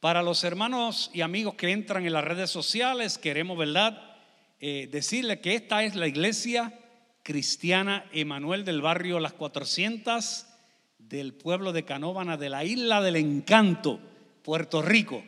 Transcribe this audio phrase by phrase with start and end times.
[0.00, 4.00] Para los hermanos y amigos que entran en las redes sociales, queremos, ¿verdad?
[4.60, 4.88] Eh,
[5.42, 6.78] que esta es la iglesia
[7.24, 10.46] cristiana Emanuel del barrio Las 400
[10.98, 13.98] del pueblo de Canóvana de la isla del encanto,
[14.44, 15.24] Puerto Rico,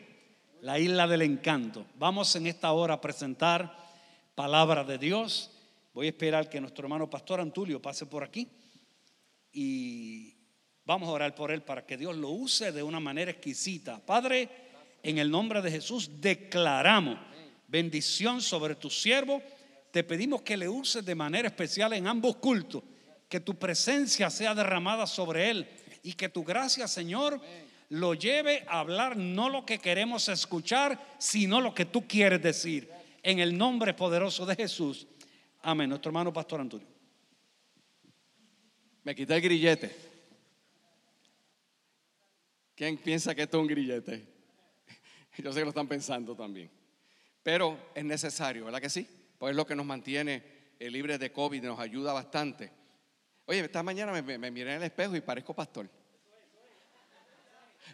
[0.61, 1.87] la isla del encanto.
[1.97, 3.77] Vamos en esta hora a presentar
[4.37, 5.51] palabra de Dios.
[5.95, 8.47] Voy a esperar que nuestro hermano pastor Antulio pase por aquí
[9.53, 10.37] y
[10.91, 14.05] vamos a orar por él para que Dios lo use de una manera exquisita.
[14.05, 14.49] Padre,
[15.05, 17.17] en el nombre de Jesús declaramos
[17.69, 19.41] bendición sobre tu siervo.
[19.93, 22.83] Te pedimos que le uses de manera especial en ambos cultos,
[23.29, 25.69] que tu presencia sea derramada sobre él
[26.03, 27.41] y que tu gracia, Señor,
[27.91, 32.91] lo lleve a hablar no lo que queremos escuchar, sino lo que tú quieres decir.
[33.23, 35.07] En el nombre poderoso de Jesús.
[35.63, 35.89] Amén.
[35.89, 36.89] Nuestro hermano Pastor Antonio.
[39.05, 40.10] Me quité el grillete.
[42.81, 44.27] ¿Quién piensa que esto es un grillete?
[45.37, 46.71] Yo sé que lo están pensando también.
[47.43, 49.07] Pero es necesario, ¿verdad que sí?
[49.37, 50.43] Pues es lo que nos mantiene
[50.79, 52.73] eh, libres de COVID, nos ayuda bastante.
[53.45, 55.91] Oye, esta mañana me, miré en el espejo y parezco pastor.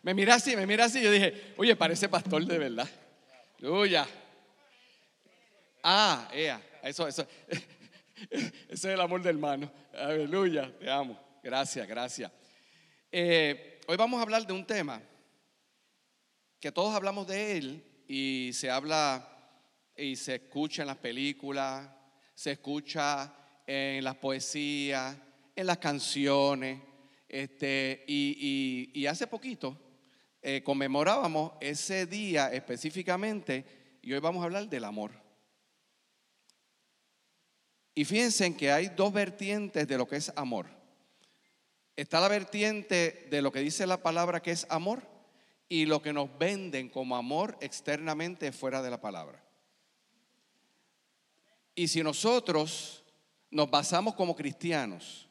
[0.05, 1.03] Me miré así, me miré así.
[1.03, 2.89] Yo dije, oye, parece pastor de verdad.
[3.59, 4.06] Aleluya.
[5.83, 7.27] Ah, ea, eso, eso.
[8.31, 9.69] Ese es el amor del hermano.
[9.93, 11.21] Aleluya, te amo.
[11.43, 12.31] Gracias, gracias.
[13.11, 15.01] Eh, hoy vamos a hablar de un tema
[16.59, 19.28] que todos hablamos de él y se habla
[19.97, 21.89] y se escucha en las películas,
[22.34, 23.33] se escucha
[23.67, 25.17] en las poesías,
[25.55, 26.81] en las canciones.
[27.28, 29.77] Este, y, hace poquito
[30.41, 35.12] eh, conmemorábamos ese día específicamente y hoy vamos a hablar del amor.
[37.95, 40.75] Y fíjense que hay dos vertientes de lo que es amor.
[41.97, 45.02] Está la vertiente de lo que dice la palabra que es amor
[45.69, 49.42] y lo que nos venden como amor externamente fuera de la palabra.
[51.75, 53.03] Y si nosotros
[53.50, 55.28] nos basamos como cristianos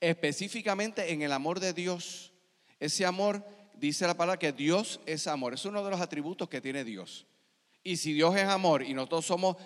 [0.00, 2.32] específicamente en el amor de Dios,
[2.78, 6.60] ese amor dice la palabra que Dios es amor, es uno de los atributos que
[6.60, 7.26] tiene Dios.
[7.82, 9.56] Y si Dios es amor y nosotros somos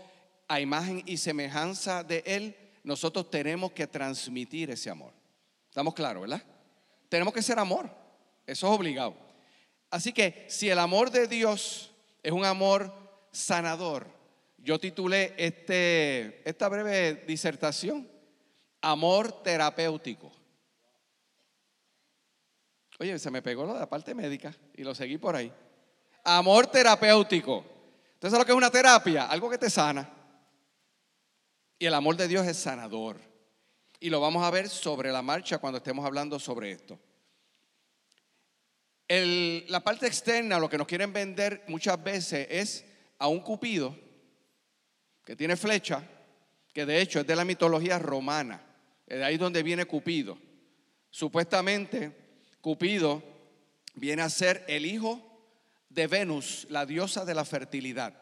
[0.49, 5.13] a imagen y semejanza de Él, nosotros tenemos que transmitir ese amor.
[5.75, 6.41] ¿Estamos claros, verdad?
[7.09, 7.91] Tenemos que ser amor.
[8.47, 9.17] Eso es obligado.
[9.91, 11.91] Así que si el amor de Dios
[12.23, 12.95] es un amor
[13.33, 14.07] sanador,
[14.59, 18.09] yo titulé este, esta breve disertación,
[18.83, 20.31] Amor terapéutico.
[23.01, 25.53] Oye, se me pegó lo de la parte médica y lo seguí por ahí.
[26.23, 27.65] Amor terapéutico.
[28.13, 29.27] Entonces, lo que es una terapia?
[29.27, 30.09] Algo que te sana.
[31.81, 33.34] Y el amor de Dios es sanador.
[34.01, 36.99] Y lo vamos a ver sobre la marcha cuando estemos hablando sobre esto.
[39.09, 42.85] la parte externa, lo que nos quieren vender muchas veces es
[43.19, 43.97] a un cupido
[45.25, 46.03] que tiene flecha,
[46.73, 48.63] que de hecho es de la mitología romana.
[49.07, 50.39] De ahí donde viene Cupido.
[51.11, 52.13] Supuestamente,
[52.61, 53.23] Cupido
[53.95, 55.21] viene a ser el hijo
[55.89, 58.15] de Venus, la diosa de la fertilidad.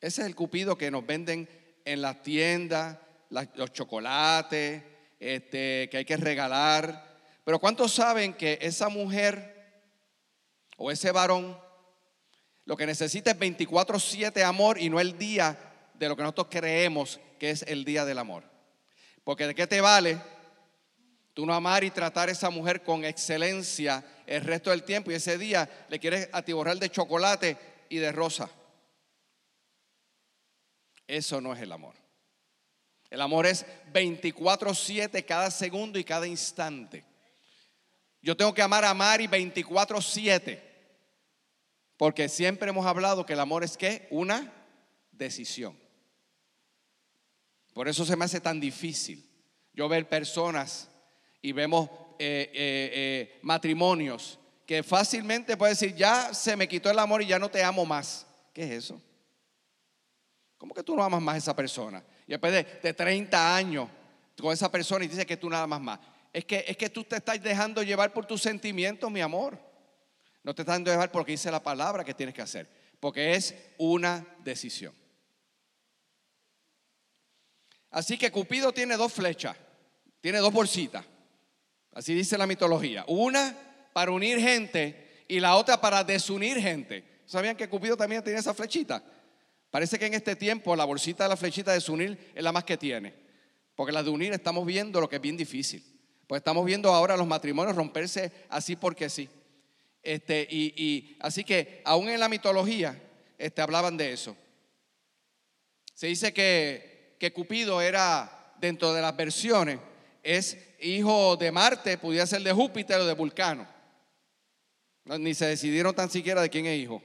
[0.00, 1.48] Ese es el Cupido que nos venden
[1.84, 2.96] en las tiendas,
[3.30, 4.82] los chocolates,
[5.18, 7.18] este, que hay que regalar.
[7.44, 9.82] Pero ¿cuántos saben que esa mujer
[10.76, 11.58] o ese varón
[12.64, 15.58] lo que necesita es 24/7 amor y no el día
[15.94, 18.44] de lo que nosotros creemos que es el día del amor?
[19.24, 20.18] Porque ¿de qué te vale
[21.34, 25.14] tú no amar y tratar a esa mujer con excelencia el resto del tiempo y
[25.14, 27.56] ese día le quieres atiborrar de chocolate
[27.88, 28.50] y de rosa?
[31.06, 31.99] Eso no es el amor.
[33.10, 37.04] El amor es 24/7 cada segundo y cada instante.
[38.22, 40.62] Yo tengo que amar a Mari 24/7.
[41.96, 44.50] Porque siempre hemos hablado que el amor es que una
[45.10, 45.78] decisión.
[47.74, 49.28] Por eso se me hace tan difícil
[49.74, 50.88] yo ver personas
[51.42, 51.88] y vemos
[52.18, 57.26] eh, eh, eh, matrimonios que fácilmente puede decir, ya se me quitó el amor y
[57.26, 58.26] ya no te amo más.
[58.52, 59.02] ¿Qué es eso?
[60.58, 62.04] ¿Cómo que tú no amas más a esa persona?
[62.30, 63.88] Y después de, 30 años
[64.40, 65.98] con esa persona y dice que tú nada más más.
[66.32, 69.58] Es que, es que tú te estás dejando llevar por tus sentimientos, mi amor.
[70.44, 72.68] No te estás dejando llevar porque dice la palabra que tienes que hacer.
[73.00, 74.94] Porque es una decisión.
[77.90, 79.56] Así que Cupido tiene dos flechas,
[80.20, 81.04] tiene dos bolsitas.
[81.92, 83.04] Así dice la mitología.
[83.08, 83.56] Una
[83.92, 87.22] para unir gente y la otra para desunir gente.
[87.26, 89.02] ¿Sabían que Cupido también tiene esa flechita?
[89.70, 92.64] Parece que en este tiempo la bolsita de la flechita de desunir es la más
[92.64, 93.14] que tiene.
[93.74, 95.84] Porque la de unir estamos viendo lo que es bien difícil.
[96.26, 99.28] Pues estamos viendo ahora los matrimonios romperse así porque sí.
[100.02, 103.00] Este, y, y así que aún en la mitología
[103.38, 104.36] este, hablaban de eso.
[105.94, 109.78] Se dice que, que Cupido era, dentro de las versiones,
[110.22, 113.66] es hijo de Marte, pudiera ser de Júpiter o de Vulcano.
[115.04, 117.02] No, Ni se decidieron tan siquiera de quién es hijo.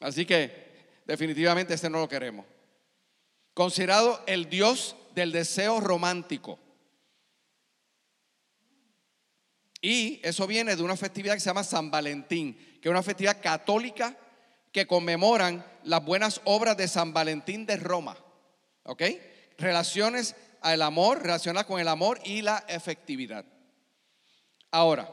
[0.00, 2.46] Así que definitivamente este no lo queremos.
[3.54, 6.58] Considerado el dios del deseo romántico.
[9.82, 13.40] Y eso viene de una festividad que se llama San Valentín, que es una festividad
[13.40, 14.16] católica
[14.72, 18.16] que conmemoran las buenas obras de San Valentín de Roma.
[18.84, 19.02] ¿Ok?
[19.58, 23.44] Relaciones al amor, relacionadas con el amor y la efectividad.
[24.70, 25.12] Ahora,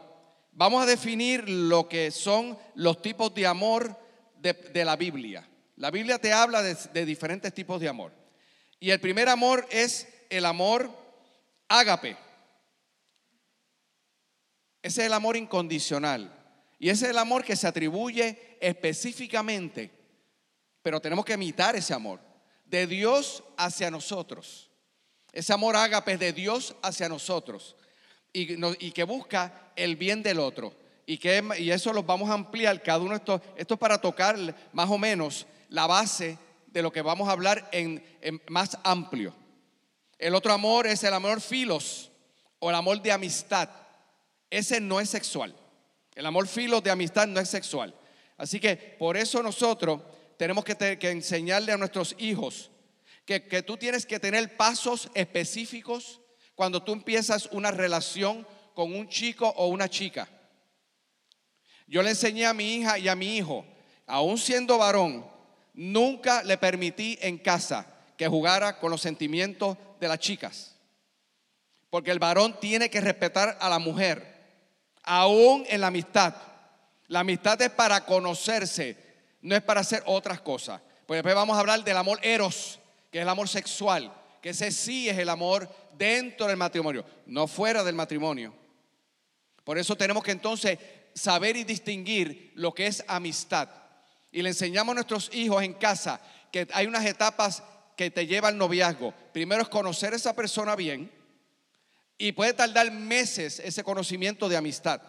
[0.51, 4.06] vamos a definir lo que son los tipos de amor
[4.39, 5.47] de, la Biblia.
[5.75, 8.11] La Biblia te habla de, diferentes tipos de amor.
[8.79, 10.89] Y el primer amor es el amor
[11.67, 12.17] ágape.
[14.81, 16.33] Ese es el amor incondicional.
[16.79, 19.91] Y ese es el amor que se atribuye específicamente,
[20.81, 22.19] pero tenemos que imitar ese amor,
[22.65, 24.69] de Dios hacia nosotros.
[25.31, 27.75] Ese amor ágape es de Dios hacia nosotros
[28.31, 30.75] y, y que busca el bien del otro.
[31.09, 33.41] Y, que, y eso lo vamos a ampliar cada uno de estos.
[33.55, 34.35] Esto es para tocar
[34.73, 36.37] más o menos la base
[36.67, 39.33] de lo que vamos a hablar en, en más amplio.
[40.19, 42.11] El otro amor es el amor filos
[42.59, 43.69] o el amor de amistad.
[44.49, 45.55] Ese no es sexual.
[46.13, 47.95] El amor filos de amistad no es sexual.
[48.35, 50.01] Así que por eso nosotros
[50.37, 52.69] tenemos que, te- que enseñarle a nuestros hijos
[53.25, 56.19] que, que tú tienes que tener pasos específicos
[56.53, 60.27] cuando tú empiezas una relación con un chico o una chica.
[61.87, 63.65] Yo le enseñé a mi hija y a mi hijo,
[64.05, 65.25] aún siendo varón,
[65.73, 67.87] nunca le permití en casa
[68.17, 70.75] que jugara con los sentimientos de las chicas.
[71.89, 74.35] Porque el varón tiene que respetar a la mujer,
[75.03, 76.35] aún en la amistad.
[77.07, 78.97] La amistad es para conocerse,
[79.41, 80.81] no es para hacer otras cosas.
[81.05, 82.79] Pues después vamos a hablar del amor eros,
[83.09, 84.11] que es el amor sexual,
[84.41, 88.53] que ese sí es el amor dentro del matrimonio, no fuera del matrimonio.
[89.63, 90.77] Por eso tenemos que entonces
[91.17, 93.69] saber y distinguir lo que es amistad.
[94.31, 96.21] Y le enseñamos a nuestros hijos en casa
[96.51, 97.63] que hay unas etapas
[97.95, 99.13] que te lleva al noviazgo.
[99.33, 101.11] Primero es conocer a esa persona bien
[102.17, 105.01] y puede tardar meses ese conocimiento de amistad.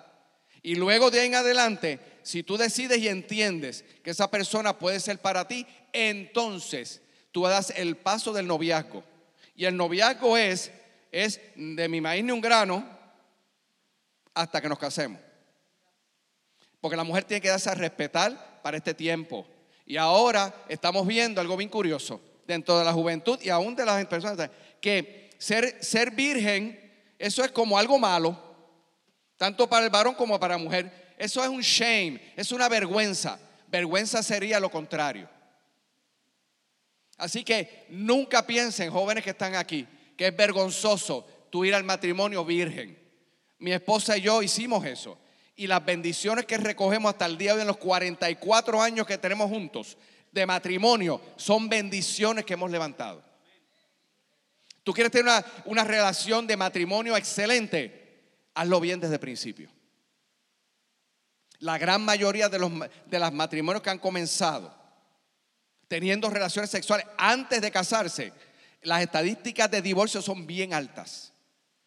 [0.62, 5.00] Y luego de ahí en adelante, si tú decides y entiendes que esa persona puede
[5.00, 9.04] ser para ti, entonces tú das el paso del noviazgo.
[9.54, 10.70] Y el noviazgo es,
[11.12, 12.88] es de mi maíz ni un grano
[14.34, 15.27] hasta que nos casemos.
[16.80, 19.46] Porque la mujer tiene que darse a respetar para este tiempo.
[19.84, 24.04] Y ahora estamos viendo algo bien curioso dentro de la juventud y aún de las
[24.06, 26.78] personas que ser, virgen,
[27.18, 28.38] eso es como algo malo,
[29.36, 31.14] tanto para el varón como para la mujer.
[31.16, 33.38] Eso es un shame, es una vergüenza.
[33.68, 35.28] Vergüenza sería lo contrario.
[37.16, 39.86] Así que nunca piensen, jóvenes que están aquí,
[40.16, 42.98] que es vergonzoso tú ir al matrimonio virgen.
[43.58, 45.18] Mi esposa y yo hicimos eso.
[45.58, 49.18] Y las bendiciones que recogemos hasta el día de hoy en los 44 años que
[49.18, 49.98] tenemos juntos
[50.30, 53.22] de matrimonio son bendiciones que hemos levantado.
[54.84, 58.22] Tú quieres tener una, una relación de matrimonio excelente,
[58.54, 59.68] hazlo bien desde el principio.
[61.58, 62.70] La gran mayoría de los
[63.06, 64.72] de los matrimonios que han comenzado
[65.88, 68.32] teniendo relaciones sexuales antes de casarse,
[68.82, 71.32] las estadísticas de divorcio son bien altas.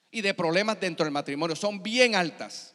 [0.10, 2.71] Y de problemas dentro del matrimonio son bien altas.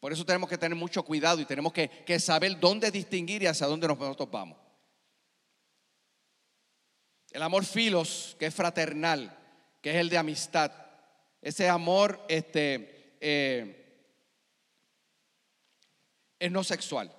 [0.00, 3.66] Por eso tenemos que tener mucho cuidado y tenemos que, saber dónde distinguir y hacia
[3.66, 4.58] dónde nosotros vamos.
[7.30, 9.36] El amor filos, que es fraternal,
[9.82, 10.72] que es el de amistad.
[11.42, 14.04] Ese amor este, eh,
[16.38, 17.12] es no sexual.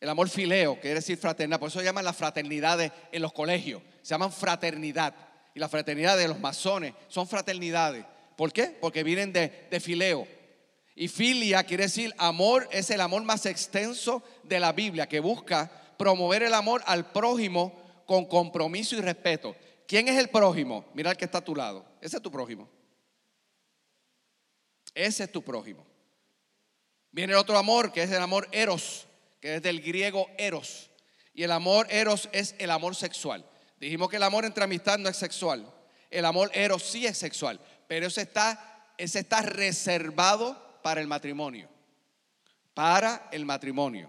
[0.00, 3.82] El amor fileo, que quiere decir fraternal, por eso llaman las fraternidades en los colegios,
[4.02, 5.14] se llaman fraternidad.
[5.54, 8.04] Y la fraternidad de los masones son fraternidades.
[8.36, 8.76] ¿Por qué?
[8.78, 10.28] Porque vienen de, de fileo.
[10.98, 15.70] Y filia quiere decir amor, es el amor más extenso de la Biblia, que busca
[15.98, 19.54] promover el amor al prójimo con compromiso y respeto.
[19.86, 20.86] ¿Quién es el prójimo?
[20.94, 21.84] Mira el que está a tu lado.
[22.00, 22.66] Ese es tu prójimo.
[24.94, 25.84] Ese es tu prójimo.
[27.12, 29.06] Viene el otro amor, que es el amor eros,
[29.38, 30.90] que es del griego eros.
[31.34, 33.44] Y el amor eros es el amor sexual.
[33.78, 35.70] Dijimos que el amor entre amistad no es sexual.
[36.10, 41.68] El amor eros sí es sexual, pero ese está, ese está reservado para el matrimonio.
[42.72, 44.08] Para el matrimonio.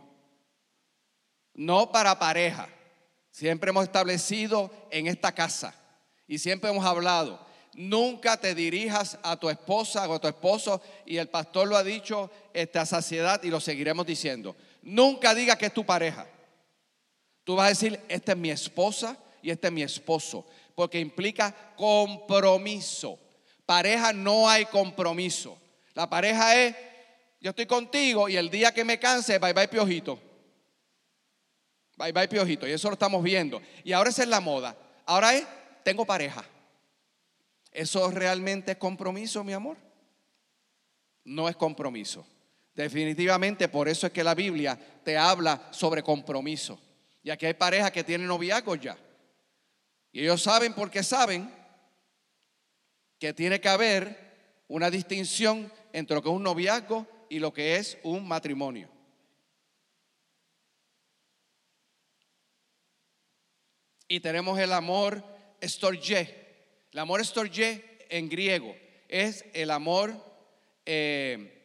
[1.55, 2.69] No para pareja.
[3.31, 5.73] Siempre hemos establecido en esta casa
[6.27, 7.43] y siempre hemos hablado
[7.73, 11.83] Nunca te dirijas a tu esposa o a tu esposo, y el pastor lo ha
[11.83, 14.55] dicho esta saciedad y lo seguiremos diciendo.
[14.81, 16.27] Nunca diga que es tu pareja.
[17.43, 21.73] Tú vas a decir, esta es mi esposa y este es mi esposo, porque implica
[21.75, 23.19] compromiso.
[23.67, 25.59] Pareja no hay compromiso.
[25.97, 26.75] La pareja es,
[27.41, 30.19] yo estoy contigo y el día que me canse, bye bye piojito.
[31.95, 32.67] Bye bye piojito.
[32.67, 33.63] Y eso lo estamos viendo.
[33.83, 34.77] Y ahora esa es la moda.
[35.07, 35.47] Ahora es,
[35.83, 36.45] tengo pareja.
[37.71, 39.75] ¿Eso realmente es compromiso, mi amor?
[41.23, 42.27] No es compromiso.
[42.75, 46.79] Definitivamente por eso es que la Biblia te habla sobre compromiso.
[47.23, 48.95] Y aquí hay parejas que tienen noviazgos ya.
[50.11, 51.51] Y ellos saben porque saben
[53.17, 54.27] que tiene que haber
[54.67, 58.87] una distinción entre lo que es un noviazgo y lo que es un matrimonio.
[64.07, 65.23] Y tenemos el amor
[65.61, 68.75] storge, el amor storge en griego
[69.09, 70.13] es el amor,
[70.85, 71.63] eh,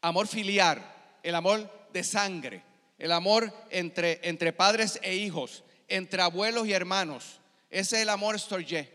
[0.00, 2.62] amor filiar, el amor de sangre,
[2.98, 7.40] el amor entre, entre padres e hijos, entre abuelos y hermanos.
[7.70, 8.90] Ese es el amor storge.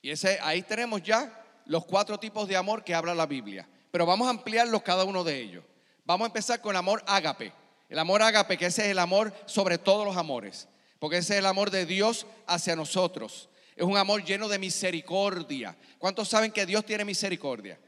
[0.00, 3.68] Y ese, ahí tenemos ya los cuatro tipos de amor que habla la Biblia.
[3.90, 5.64] Pero vamos a ampliarlos cada uno de ellos.
[6.04, 7.52] Vamos a empezar con el amor ágape.
[7.88, 10.68] El amor ágape, que ese es el amor sobre todos los amores.
[10.98, 13.48] Porque ese es el amor de Dios hacia nosotros.
[13.74, 15.76] Es un amor lleno de misericordia.
[15.98, 17.78] ¿Cuántos saben que Dios tiene misericordia?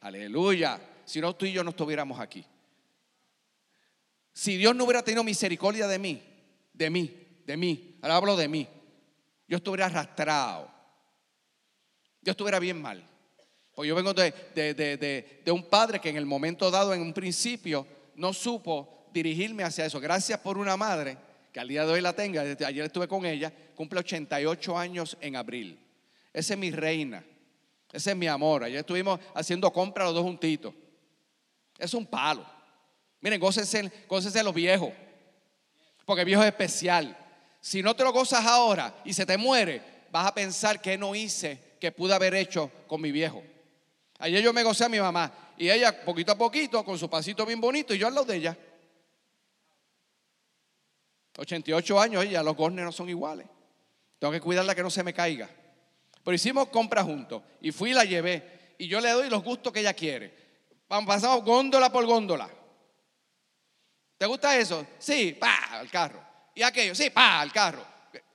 [0.00, 0.80] Aleluya.
[1.04, 2.44] Si no, tú y yo no estuviéramos aquí.
[4.32, 6.22] Si Dios no hubiera tenido misericordia de mí,
[6.72, 8.68] de mí, de mí, ahora hablo de mí,
[9.48, 10.70] yo estuviera arrastrado.
[12.26, 13.08] Yo estuviera bien mal.
[13.72, 17.86] Pues yo vengo de, de, un padre que en el momento dado, en un principio,
[18.16, 20.00] no supo dirigirme hacia eso.
[20.00, 21.16] Gracias por una madre
[21.52, 25.36] que al día de hoy la tenga, ayer estuve con ella, cumple 88 años en
[25.36, 25.78] abril.
[26.32, 27.24] Esa es mi reina,
[27.92, 28.64] ese es mi amor.
[28.64, 30.74] Ayer estuvimos haciendo compras los dos juntitos.
[31.78, 32.44] Es un palo.
[33.20, 34.90] Miren, gócense, gócense los viejos,
[36.04, 37.16] porque viejo es especial.
[37.60, 39.80] Si no te lo gozas ahora y se te muere,
[40.10, 43.42] vas a pensar que no hice, que pude haber hecho con mi viejo.
[44.18, 47.44] Ayer yo me gocé a mi mamá y ella poquito a poquito, con su pasito
[47.44, 48.56] bien bonito, y yo al lado de ella.
[51.38, 53.46] 88 años, ella, los gornes no son iguales.
[54.18, 55.48] Tengo que cuidarla que no se me caiga.
[56.24, 58.74] Pero hicimos compras juntos y fui y la llevé.
[58.78, 60.34] Y yo le doy los gustos que ella quiere.
[60.88, 62.48] Pasamos góndola por góndola.
[64.18, 64.86] ¿Te gusta eso?
[64.98, 66.22] Sí, pa, al carro.
[66.54, 67.84] Y aquello, sí, pa, al carro.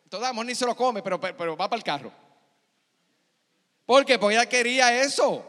[0.09, 2.11] Todavía ni se lo come, pero, pero va para el carro.
[3.91, 5.45] Porque ella quería eso.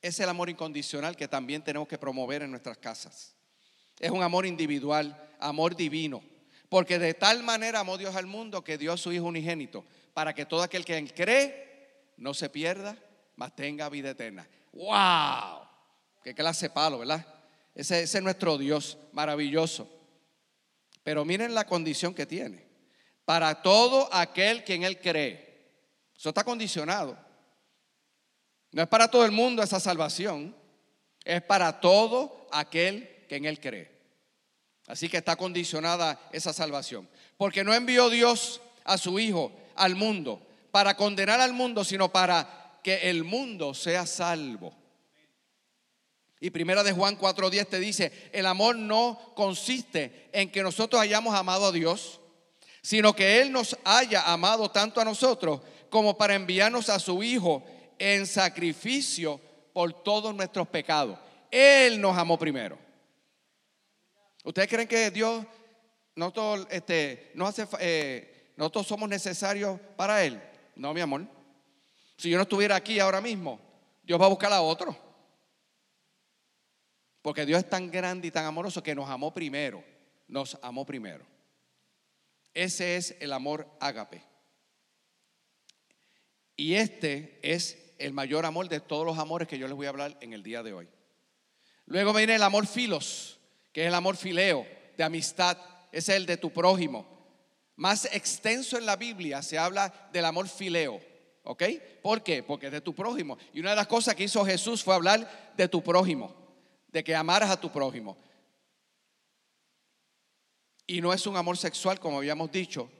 [0.00, 3.36] es el amor incondicional que también tenemos que promover en nuestras casas.
[4.00, 6.24] Es un amor individual, amor divino.
[6.70, 9.84] Porque de tal manera amó Dios al mundo que dio a su Hijo unigénito,
[10.14, 12.96] para que todo aquel que cree no se pierda,
[13.36, 14.48] mas tenga vida eterna.
[14.72, 15.68] ¡Wow!
[16.24, 17.26] ¡Qué clase palo, ¿verdad?
[17.74, 19.86] Ese es nuestro Dios maravilloso.
[21.04, 22.71] Pero miren la condición que tiene.
[23.24, 25.52] Para todo aquel que en Él cree.
[26.16, 27.18] Eso está condicionado.
[28.72, 30.56] No es para todo el mundo esa salvación,
[31.24, 33.90] es para todo aquel que en Él cree.
[34.86, 37.08] Así que está condicionada esa salvación.
[37.36, 42.80] Porque no envió Dios a su Hijo al mundo para condenar al mundo, sino para
[42.82, 44.74] que el mundo sea salvo.
[46.40, 51.34] Y primera de Juan 4:10 te dice, el amor no consiste en que nosotros hayamos
[51.36, 52.18] amado a Dios,
[52.82, 57.62] sino que Él nos haya amado tanto a nosotros como para enviarnos a su Hijo
[57.98, 59.40] en sacrificio
[59.72, 61.18] por todos nuestros pecados.
[61.50, 62.76] Él nos amó primero.
[64.44, 65.46] ¿Ustedes creen que Dios
[66.16, 70.42] nosotros, este, no hace, eh, nosotros somos necesarios para Él?
[70.74, 71.26] No, mi amor.
[72.16, 73.60] Si yo no estuviera aquí ahora mismo,
[74.02, 74.96] Dios va a buscar a otro.
[77.20, 79.84] Porque Dios es tan grande y tan amoroso que nos amó primero.
[80.26, 81.31] Nos amó primero.
[82.54, 84.22] Ese es el amor ágape.
[86.56, 89.90] Y este es el mayor amor de todos los amores que yo les voy a
[89.90, 90.88] hablar en el día de hoy.
[91.86, 93.38] Luego viene el amor filos,
[93.72, 94.66] que es el amor fileo,
[94.96, 95.56] de amistad,
[95.90, 97.06] es el de tu prójimo.
[97.76, 101.00] Más extenso en la Biblia se habla del amor fileo,
[101.42, 101.62] ¿ok?
[102.02, 102.42] ¿Por qué?
[102.42, 103.38] Porque es de tu prójimo.
[103.52, 106.34] Y una de las cosas que hizo Jesús fue hablar de tu prójimo,
[106.88, 108.16] de que amaras a tu prójimo.
[110.86, 112.90] Y no es un amor sexual, como habíamos dicho.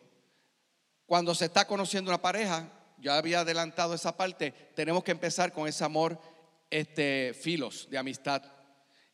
[1.07, 5.67] Cuando se está conociendo una pareja, ya había adelantado esa parte, tenemos que empezar con
[5.67, 6.19] ese amor
[6.71, 8.43] este, filos de amistad.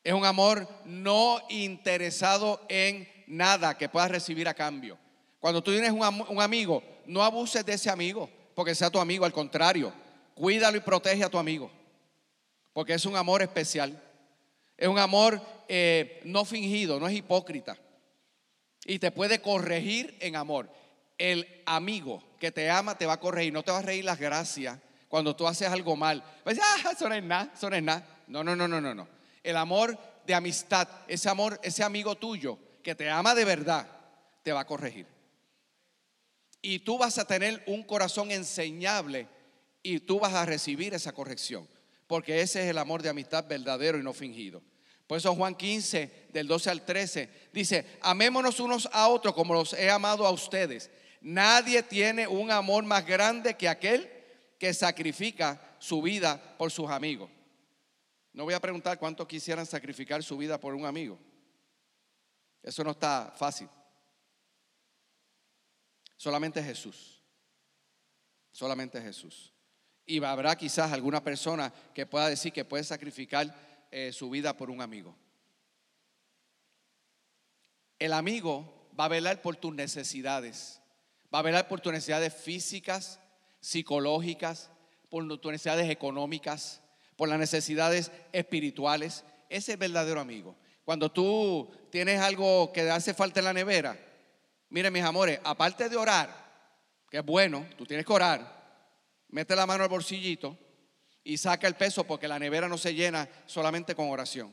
[0.04, 4.98] Es un amor no interesado en nada que puedas recibir a cambio.
[5.40, 9.24] Cuando tú tienes un, un amigo, no abuses de ese amigo, porque sea tu amigo,
[9.24, 9.92] al contrario,
[10.34, 11.70] cuídalo y protege a tu amigo,
[12.72, 14.02] porque es un amor especial.
[14.76, 17.76] Es un amor eh, no fingido, no es hipócrita.
[18.88, 20.70] Y te puede corregir en amor.
[21.18, 24.18] El amigo que te ama te va a corregir, no te va a reír las
[24.18, 24.78] gracias
[25.08, 26.20] cuando tú haces algo mal.
[26.20, 28.22] Va a decir, ah, eso no es nada, eso no es nada.
[28.28, 29.06] No, no, no, no, no, no.
[29.42, 33.86] El amor de amistad, ese amor, ese amigo tuyo que te ama de verdad,
[34.42, 35.06] te va a corregir.
[36.62, 39.28] Y tú vas a tener un corazón enseñable
[39.82, 41.68] y tú vas a recibir esa corrección.
[42.06, 44.62] Porque ese es el amor de amistad verdadero y no fingido.
[45.08, 49.72] Por eso Juan 15, del 12 al 13, dice, amémonos unos a otros como los
[49.72, 50.90] he amado a ustedes.
[51.22, 54.08] Nadie tiene un amor más grande que aquel
[54.58, 57.30] que sacrifica su vida por sus amigos.
[58.34, 61.18] No voy a preguntar cuántos quisieran sacrificar su vida por un amigo.
[62.62, 63.68] Eso no está fácil.
[66.18, 67.22] Solamente Jesús.
[68.52, 69.54] Solamente Jesús.
[70.04, 74.70] Y habrá quizás alguna persona que pueda decir que puede sacrificar eh, su vida por
[74.70, 75.16] un amigo.
[77.98, 80.80] El amigo va a velar por tus necesidades.
[81.34, 83.20] Va a velar por tus necesidades físicas,
[83.60, 84.70] psicológicas,
[85.08, 86.82] por tus necesidades económicas,
[87.16, 89.24] por las necesidades espirituales.
[89.48, 90.56] Ese es el verdadero amigo.
[90.84, 93.98] Cuando tú tienes algo que hace falta en la nevera,
[94.70, 96.48] miren mis amores, aparte de orar,
[97.10, 98.86] que es bueno, tú tienes que orar,
[99.28, 100.56] mete la mano al bolsillito
[101.28, 104.50] y saca el peso porque la nevera no se llena solamente con oración.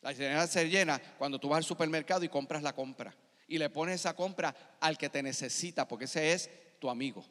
[0.00, 3.12] La nevera se llena cuando tú vas al supermercado y compras la compra.
[3.48, 7.26] Y le pones esa compra al que te necesita, porque ese es tu amigo.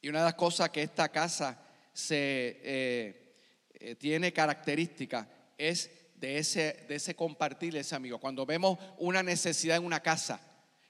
[0.00, 1.60] Y una de las cosas que esta casa
[1.92, 3.36] se eh,
[3.74, 8.20] eh, tiene característica es de ese, de ese compartir ese amigo.
[8.20, 10.40] Cuando vemos una necesidad en una casa,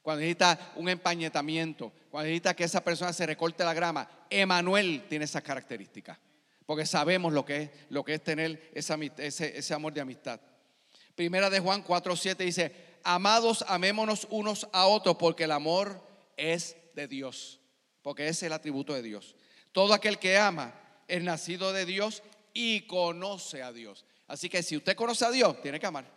[0.06, 5.24] cuando necesita un empañetamiento, cuando necesita que esa persona se recorte la grama, Emanuel tiene
[5.24, 6.16] esas características.
[6.64, 10.40] Porque sabemos lo que es, lo que es tener ese, amor de amistad.
[11.16, 16.00] Primera de Juan 4:7 dice, amados, amémonos unos a otros porque el amor
[16.36, 17.58] es de Dios,
[18.00, 19.34] porque es el atributo de Dios.
[19.72, 20.72] Todo aquel que ama
[21.08, 22.22] es nacido de Dios
[22.54, 24.04] y conoce a Dios.
[24.28, 26.08] Así que si usted conoce a Dios, tiene que amar.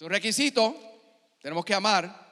[0.00, 0.74] Un requisito,
[1.40, 2.26] tenemos que amar.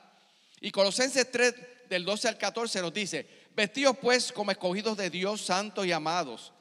[0.61, 1.55] Y Colosenses 3,
[1.89, 6.53] del 12 al 14 nos dice, vestidos pues como escogidos de Dios, santos y amados,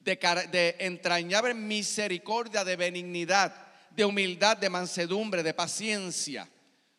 [0.00, 0.16] de,
[0.50, 3.54] de entrañable misericordia, de benignidad,
[3.90, 6.48] de humildad, de mansedumbre, de paciencia,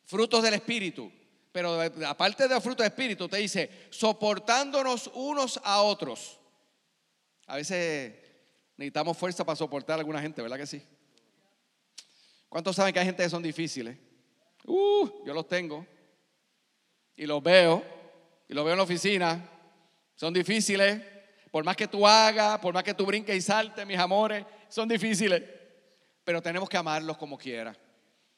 [0.05, 1.11] frutos del Espíritu.
[1.51, 6.39] Pero aparte de los frutos del Espíritu, te dice, soportándonos unos a otros.
[7.45, 8.13] A veces
[8.75, 10.81] necesitamos fuerza para soportar a alguna gente, ¿verdad que sí?
[12.49, 13.97] ¿Cuántos saben que hay gente que son difíciles?
[14.67, 15.85] Uh, yo los tengo.
[17.15, 17.83] Y los veo.
[18.47, 19.49] Y los veo en la oficina.
[20.15, 21.01] Son difíciles.
[21.51, 24.87] Por más que tú hagas, por más que tú brinques y saltes, mis amores, son
[24.87, 25.41] difíciles.
[26.23, 27.75] Pero tenemos que amarlos como quiera.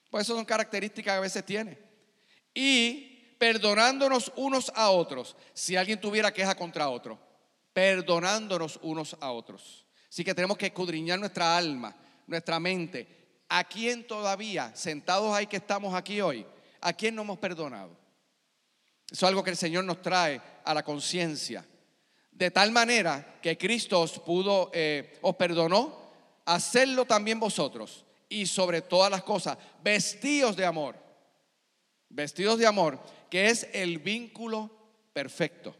[0.09, 1.77] Pues eso son características que a veces tiene.
[2.53, 5.35] Y perdonándonos unos a otros.
[5.53, 7.19] Si alguien tuviera queja contra otro.
[7.73, 9.85] Perdonándonos unos a otros.
[10.09, 11.95] Así que tenemos que escudriñar nuestra alma,
[12.27, 13.18] nuestra mente.
[13.49, 16.45] ¿A quién todavía, sentados ahí que estamos aquí hoy,
[16.79, 17.97] a quién no hemos perdonado?
[19.11, 21.65] Eso es algo que el Señor nos trae a la conciencia.
[22.31, 25.97] De tal manera que Cristo os pudo, eh, os perdonó,
[26.45, 28.05] hacerlo también vosotros.
[28.29, 30.95] Y sobre todas las cosas, vestidos de amor.
[32.09, 34.69] Vestidos de amor, que es el vínculo
[35.11, 35.75] perfecto.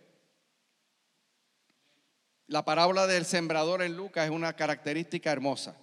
[2.48, 5.78] La parábola del sembrador en Lucas es una característica hermosa,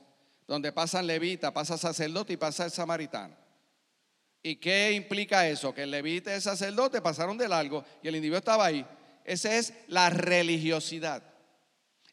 [0.46, 3.34] donde pasan levita, pasa sacerdote y pasa el samaritano.
[4.42, 5.74] ¿Y qué implica eso?
[5.74, 8.86] Que el levita y el sacerdote pasaron de largo y el individuo estaba ahí.
[9.24, 11.22] Esa es la religiosidad.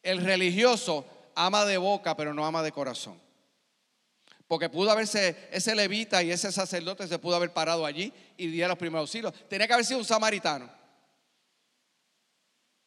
[0.02, 3.22] El religioso ama de boca, pero no ama de corazón.
[4.48, 8.67] Porque pudo haberse, ese levita y ese sacerdote se pudo haber parado allí y diera
[8.67, 9.34] los primeros auxilios.
[9.48, 10.69] Tenía que haber sido un samaritano.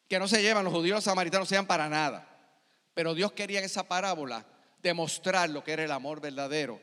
[0.09, 2.27] Que no se llevan, los judíos los samaritanos no se llevan para nada.
[2.93, 4.45] Pero Dios quería esa parábola
[4.81, 6.79] demostrar lo que era el amor verdadero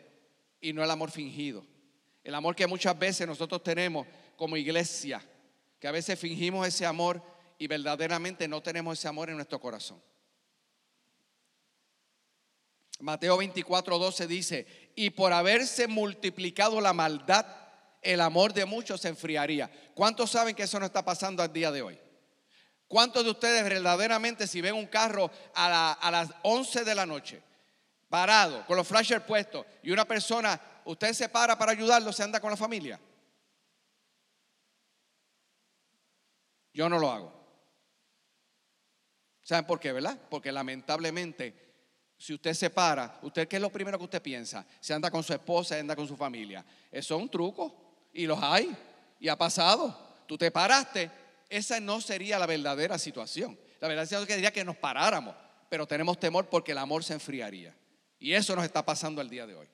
[0.60, 1.64] y no el amor fingido.
[2.22, 5.22] El amor que muchas veces nosotros tenemos como iglesia,
[5.78, 7.22] que a veces fingimos ese amor
[7.58, 10.02] y verdaderamente no tenemos ese amor en nuestro corazón.
[13.00, 17.44] Mateo 24, 12 dice, y por haberse multiplicado la maldad,
[18.00, 19.70] el amor de muchos se enfriaría.
[19.94, 21.98] ¿Cuántos saben que eso no está pasando al día de hoy?
[22.86, 27.42] ¿Cuántos de ustedes verdaderamente si ven un carro a, a las 11 de la noche,
[28.14, 32.38] parado, con los flashers puestos, y una persona, usted se para para ayudarlo, se anda
[32.38, 33.00] con la familia.
[36.72, 37.32] Yo no lo hago.
[39.42, 40.16] ¿Saben por qué, verdad?
[40.30, 41.74] Porque lamentablemente,
[42.16, 44.64] si usted se para, ¿usted qué es lo primero que usted piensa?
[44.78, 46.64] Se anda con su esposa, se anda con su familia.
[46.92, 47.74] Eso es un truco.
[48.12, 48.76] Y los hay.
[49.18, 50.22] Y ha pasado.
[50.28, 51.10] Tú te paraste.
[51.48, 53.58] Esa no sería la verdadera situación.
[53.80, 55.34] La verdadera situación sería que nos paráramos.
[55.68, 57.74] Pero tenemos temor porque el amor se enfriaría.
[58.24, 59.66] Y eso nos está pasando el día de hoy.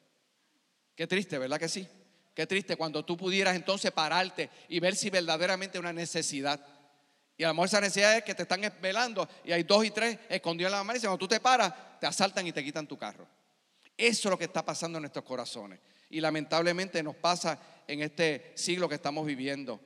[0.96, 1.86] Qué triste, ¿verdad que sí?
[2.34, 6.60] Qué triste cuando tú pudieras entonces pararte y ver si verdaderamente una necesidad.
[7.36, 9.92] Y a lo mejor esa necesidad es que te están velando y hay dos y
[9.92, 12.88] tres escondidos en la mano y cuando tú te paras, te asaltan y te quitan
[12.88, 13.24] tu carro.
[13.96, 15.78] Eso es lo que está pasando en nuestros corazones.
[16.08, 19.78] Y lamentablemente nos pasa en este siglo que estamos viviendo.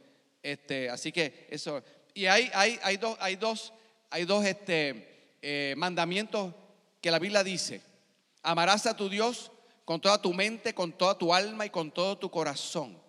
[0.42, 1.84] Este, así que eso.
[2.14, 3.74] Y hay, hay, hay dos, hay dos,
[4.08, 6.54] hay dos este, eh, mandamientos
[7.02, 7.92] que la Biblia dice.
[8.44, 9.50] Amarás a tu Dios
[9.84, 13.02] con toda tu mente, con toda tu alma y con todo tu corazón.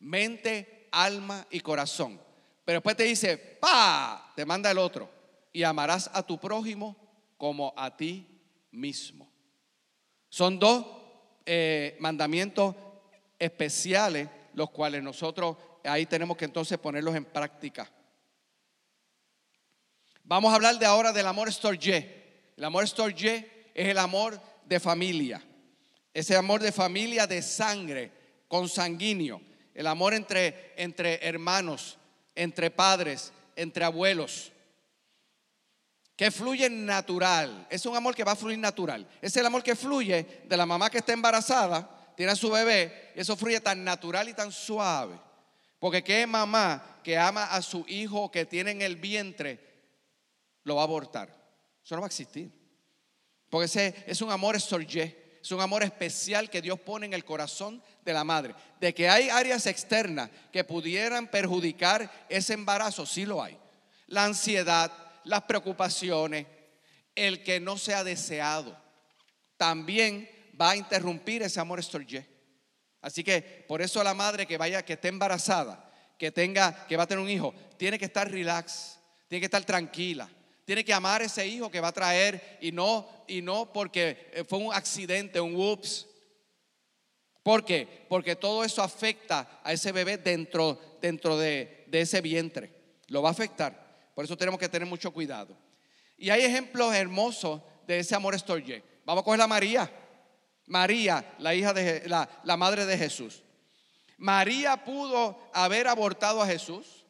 [0.00, 2.20] Mente, alma y corazón.
[2.64, 5.08] Pero después te dice, pa, te manda el otro.
[5.52, 6.96] Y amarás a tu prójimo
[7.38, 8.26] como a ti
[8.72, 9.30] mismo.
[10.28, 10.84] Son dos
[11.46, 12.74] eh, mandamientos
[13.38, 17.88] especiales, los cuales nosotros ahí tenemos que entonces ponerlos en práctica.
[20.24, 22.50] Vamos a hablar de ahora del amor storge.
[22.56, 25.42] El amor storge es el amor de familia.
[26.12, 28.12] Ese amor de familia de sangre,
[28.48, 29.40] consanguíneo.
[29.74, 31.98] El amor entre, entre hermanos,
[32.34, 34.52] entre padres, entre abuelos,
[36.16, 37.66] que fluye natural.
[37.70, 39.08] Es un amor que va a fluir natural.
[39.20, 43.12] Es el amor que fluye de la mamá que está embarazada, tiene a su bebé,
[43.16, 45.18] y eso fluye tan natural y tan suave.
[45.80, 49.58] Porque qué mamá que ama a su hijo que tiene en el vientre,
[50.62, 51.28] lo va a abortar.
[51.84, 52.50] Eso no va a existir.
[53.54, 57.24] Porque ese es un amor estorje es un amor especial que Dios pone en el
[57.24, 58.52] corazón de la madre.
[58.80, 63.56] De que hay áreas externas que pudieran perjudicar ese embarazo, sí lo hay.
[64.08, 64.90] La ansiedad,
[65.22, 66.48] las preocupaciones,
[67.14, 68.76] el que no sea deseado,
[69.56, 70.28] también
[70.60, 72.26] va a interrumpir ese amor estorje.
[73.02, 77.04] Así que por eso la madre que vaya, que esté embarazada, que tenga, que va
[77.04, 80.28] a tener un hijo, tiene que estar relax, tiene que estar tranquila,
[80.64, 84.30] tiene que amar a ese hijo que va a traer y no, y no porque
[84.32, 86.06] eh, fue un accidente, un whoops.
[87.42, 88.06] ¿Por qué?
[88.08, 92.70] Porque todo eso afecta a ese bebé dentro, dentro de, ese vientre.
[93.08, 94.10] Lo va a afectar.
[94.14, 95.54] Por eso tenemos que tener mucho cuidado.
[96.16, 98.82] Y hay ejemplos hermosos de ese amor estorje.
[99.04, 99.92] Vamos a coger a María.
[100.66, 103.42] María, la hija de la, la madre de Jesús.
[104.16, 107.03] María pudo haber abortado a Jesús.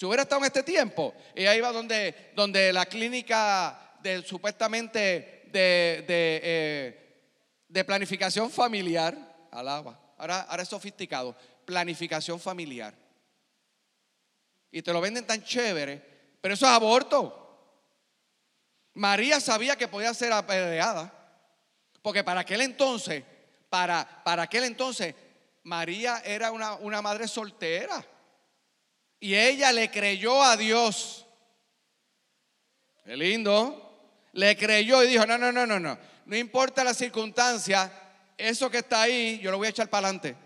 [0.00, 6.06] Si hubiera estado en este tiempo, ella iba donde, donde la clínica de, supuestamente de,
[6.08, 7.22] eh,
[7.68, 9.14] de, planificación familiar,
[9.50, 11.36] alaba, ahora, ahora es sofisticado,
[11.66, 12.94] planificación familiar.
[14.70, 16.02] Y te lo venden tan chévere,
[16.40, 17.76] pero eso es aborto.
[18.94, 21.12] María sabía que podía ser apedreada,
[22.00, 23.22] porque para aquel entonces,
[23.68, 25.14] para, para aquel entonces,
[25.62, 28.02] María era una, una madre soltera.
[29.20, 31.26] Y ella le creyó a Dios.
[33.04, 33.86] Qué lindo.
[34.32, 35.98] Le creyó y dijo, no, no, no, no, no.
[36.24, 37.92] No importa la circunstancia,
[38.38, 40.36] eso que está ahí, yo lo voy a echar para adelante.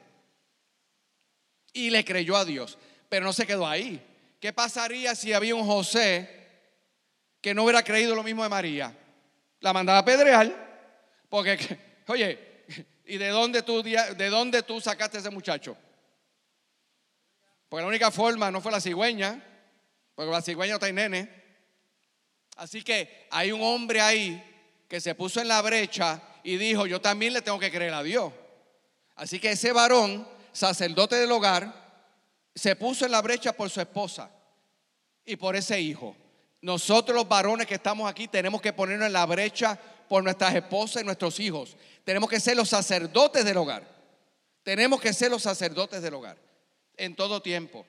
[1.72, 2.78] Y le creyó a Dios.
[3.08, 4.04] Pero no se quedó ahí.
[4.40, 6.28] ¿Qué pasaría si había un José
[7.40, 8.96] que no hubiera creído lo mismo de María?
[9.60, 10.52] La mandaba a pedrear.
[11.28, 12.64] Porque, oye,
[13.04, 15.76] ¿y de dónde tú, de dónde tú sacaste a ese muchacho?
[17.74, 19.42] Porque la única forma no fue la cigüeña,
[20.14, 21.28] porque la cigüeña no en nene.
[22.54, 24.40] Así que hay un hombre ahí
[24.86, 28.04] que se puso en la brecha y dijo, yo también le tengo que creer a
[28.04, 28.32] Dios.
[29.16, 31.74] Así que ese varón, sacerdote del hogar,
[32.54, 34.30] se puso en la brecha por su esposa
[35.24, 36.14] y por ese hijo.
[36.60, 39.76] Nosotros los varones que estamos aquí tenemos que ponernos en la brecha
[40.08, 41.76] por nuestras esposas y nuestros hijos.
[42.04, 43.82] Tenemos que ser los sacerdotes del hogar.
[44.62, 46.53] Tenemos que ser los sacerdotes del hogar
[46.96, 47.86] en todo tiempo.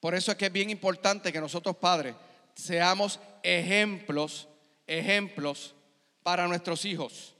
[0.00, 2.14] Por eso es que es bien importante que nosotros padres
[2.54, 4.48] seamos ejemplos,
[4.86, 5.74] ejemplos
[6.22, 7.34] para nuestros hijos.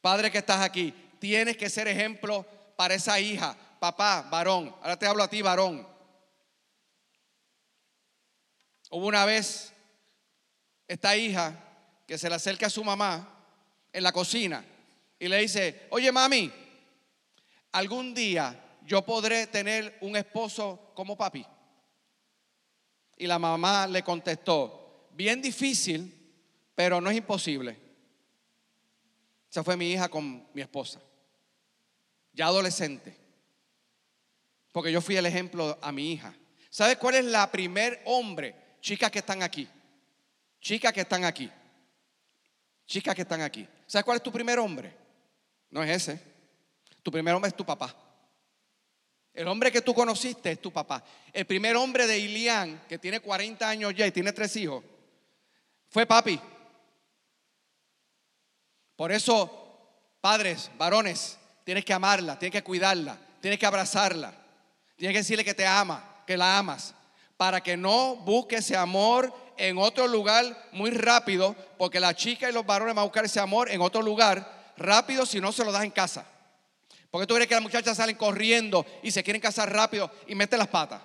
[0.00, 2.46] Padre que estás aquí, tienes que ser ejemplo
[2.76, 4.74] para esa hija, papá, varón.
[4.82, 5.86] Ahora te hablo a ti, varón.
[8.90, 9.72] Hubo una vez
[10.86, 11.58] esta hija
[12.06, 13.28] que se le acerca a su mamá
[13.92, 14.64] en la cocina
[15.18, 16.52] y le dice, oye mami,
[17.74, 21.44] algún día yo podré tener un esposo como papi.
[23.16, 26.12] Y la mamá le contestó, bien difícil,
[26.74, 27.76] pero no es imposible.
[29.50, 31.00] Esa fue mi hija con mi esposa,
[32.32, 33.16] ya adolescente.
[34.72, 36.34] Porque yo fui el ejemplo a mi hija.
[36.70, 38.54] ¿Sabes cuál es la primer hombre?
[38.80, 39.68] Chicas que están aquí.
[40.60, 41.50] Chicas que están aquí.
[42.86, 43.66] Chicas que están aquí.
[43.86, 44.96] ¿Sabes cuál es tu primer hombre?
[45.70, 46.33] No es ese.
[47.04, 47.94] Tu primer hombre es tu papá.
[49.34, 51.04] El hombre que tú conociste es tu papá.
[51.32, 54.82] El primer hombre de Ilián, que tiene 40 años ya y tiene tres hijos,
[55.90, 56.40] fue papi.
[58.96, 59.50] Por eso,
[60.22, 64.32] padres, varones, tienes que amarla, tienes que cuidarla, tienes que abrazarla,
[64.96, 66.94] tienes que decirle que te ama, que la amas,
[67.36, 72.52] para que no busque ese amor en otro lugar muy rápido, porque la chica y
[72.52, 75.72] los varones van a buscar ese amor en otro lugar rápido si no se lo
[75.72, 76.24] das en casa.
[77.14, 80.58] Porque tú crees que las muchachas salen corriendo y se quieren casar rápido y meten
[80.58, 81.00] las patas.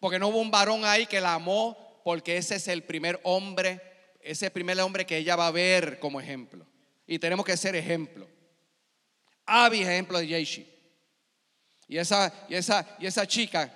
[0.00, 3.80] Porque no hubo un varón ahí que la amó, porque ese es el primer hombre,
[4.20, 6.66] ese primer hombre que ella va a ver como ejemplo.
[7.06, 8.26] Y tenemos que ser ejemplo.
[9.46, 10.68] Abby ejemplo de Yeishi.
[11.86, 13.72] Y esa, y, esa, y esa chica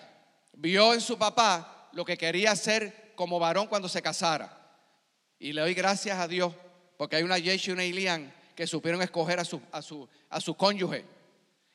[0.54, 4.76] vio en su papá lo que quería ser como varón cuando se casara.
[5.38, 6.52] Y le doy gracias a Dios
[6.96, 10.40] porque hay una Yeishi y una Ilian que supieron escoger a su, a su, a
[10.40, 11.04] su cónyuge.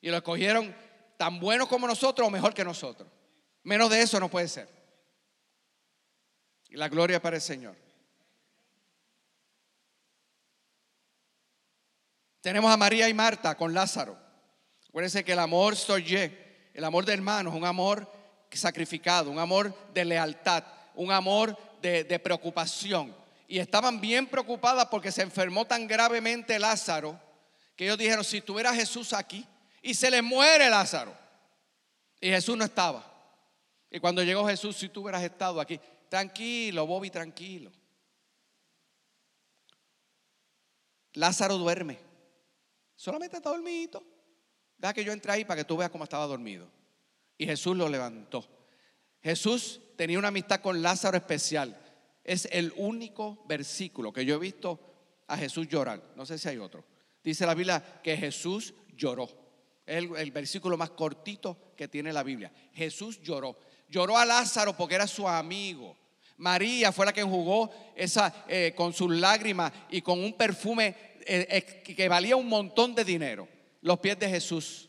[0.01, 0.75] Y lo escogieron
[1.15, 3.07] tan bueno como nosotros o mejor que nosotros.
[3.63, 4.67] Menos de eso no puede ser.
[6.69, 7.75] Y la gloria para el Señor.
[12.41, 14.17] Tenemos a María y Marta con Lázaro.
[14.89, 16.15] Acuérdense que el amor soy
[16.73, 18.11] el amor de hermanos, un amor
[18.51, 20.63] sacrificado, un amor de lealtad,
[20.95, 23.20] un amor de, de preocupación
[23.51, 27.19] y estaban bien preocupadas porque se enfermó tan gravemente Lázaro
[27.75, 29.45] que ellos dijeron, si tuviera Jesús aquí
[29.81, 31.13] y se le muere Lázaro.
[32.21, 33.05] Y Jesús no estaba.
[33.89, 37.73] Y cuando llegó Jesús, si tú hubieras estado aquí, tranquilo, Bobby, tranquilo.
[41.15, 41.99] Lázaro duerme.
[42.95, 44.01] Solamente está dormido.
[44.77, 46.69] Deja que yo entre ahí para que tú veas cómo estaba dormido.
[47.37, 48.47] Y Jesús lo levantó.
[49.21, 51.80] Jesús tenía una amistad con Lázaro especial.
[52.31, 54.79] Es el único versículo que yo he visto
[55.27, 56.01] a Jesús llorar.
[56.15, 56.85] No sé si hay otro.
[57.21, 59.29] Dice la Biblia que Jesús lloró.
[59.85, 62.49] Es el, versículo más cortito que tiene la Biblia.
[62.71, 63.59] Jesús lloró.
[63.89, 65.97] Lloró a Lázaro porque era su amigo.
[66.37, 71.83] María fue la que enjugó esa, eh, con sus lágrimas y con un perfume eh,
[71.83, 73.45] que valía un montón de dinero.
[73.81, 74.87] Los pies de Jesús.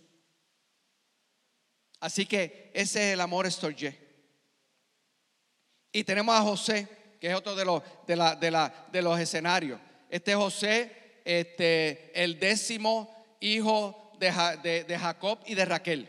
[1.99, 3.99] Así que ese es el amor estorje.
[5.91, 9.79] Y tenemos a José que es otro de los, de, los escenarios.
[10.11, 16.09] Este José, este, el décimo hijo de, de, Jacob y de Raquel.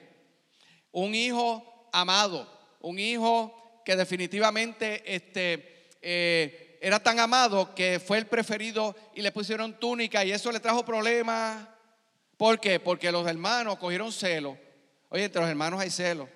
[0.91, 8.25] Un hijo amado, un hijo que definitivamente este, eh, era tan amado que fue el
[8.25, 11.63] preferido y le pusieron túnica y eso le trajo problemas.
[12.37, 12.79] ¿Por qué?
[12.79, 14.57] Porque los hermanos cogieron celo.
[15.09, 16.27] Oye, entre los hermanos hay celo.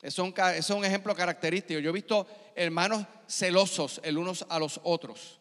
[0.00, 1.80] Eso es un ejemplo característico.
[1.80, 5.38] Yo he visto hermanos celosos el unos a los otros.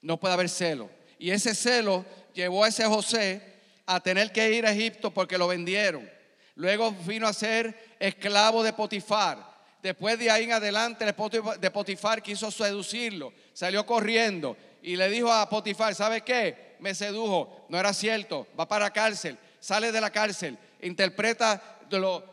[0.00, 0.88] No puede haber celo.
[1.18, 3.42] Y ese celo llevó a ese José
[3.84, 6.08] a tener que ir a Egipto porque lo vendieron.
[6.54, 9.50] Luego vino a ser esclavo de Potifar.
[9.82, 13.32] Después de ahí en adelante, el de Potifar quiso seducirlo.
[13.52, 16.76] Salió corriendo y le dijo a Potifar, ¿sabe qué?
[16.80, 17.66] Me sedujo.
[17.68, 18.46] No era cierto.
[18.58, 19.38] Va para cárcel.
[19.58, 20.56] Sale de la cárcel.
[20.82, 21.78] Interpreta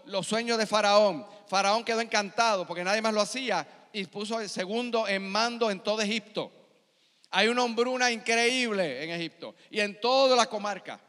[0.06, 1.26] los sueños de Faraón.
[1.48, 5.80] Faraón quedó encantado porque nadie más lo hacía y puso el segundo en mando en
[5.80, 6.52] todo Egipto.
[7.30, 11.00] Hay una hombruna increíble en Egipto y en toda la comarca.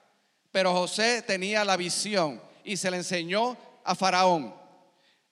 [0.51, 4.55] Pero José tenía la visión y se le enseñó a Faraón.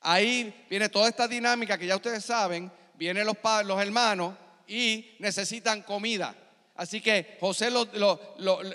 [0.01, 2.71] Ahí viene toda esta dinámica que ya ustedes saben.
[2.95, 4.35] Vienen los, los hermanos
[4.67, 6.35] y necesitan comida.
[6.75, 8.17] Así que José eh,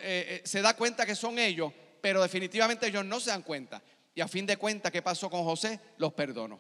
[0.02, 3.82] eh, se da cuenta que son ellos, pero definitivamente ellos no se dan cuenta.
[4.14, 5.80] Y a fin de cuentas, ¿qué pasó con José?
[5.98, 6.60] Los perdonó.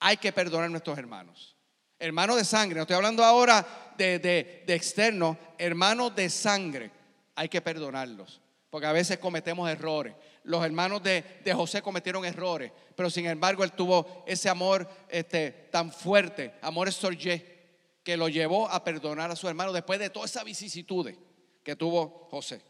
[0.00, 1.56] Hay que perdonar a nuestros hermanos.
[1.98, 6.92] Hermanos de sangre, no estoy hablando ahora de, de, externos, hermanos de sangre.
[7.34, 10.14] Hay que perdonarlos, porque a veces cometemos errores.
[10.44, 15.92] Los hermanos de, José cometieron errores, pero sin embargo él tuvo ese amor este, tan
[15.92, 17.58] fuerte, amor estorje,
[18.04, 21.18] que lo llevó a perdonar a su hermano después de todas esas vicisitudes
[21.62, 22.62] que tuvo José.